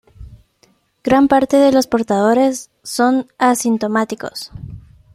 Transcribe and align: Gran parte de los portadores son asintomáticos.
Gran 1.03 1.27
parte 1.27 1.57
de 1.57 1.71
los 1.71 1.85
portadores 1.85 2.71
son 2.81 3.27
asintomáticos. 3.37 4.49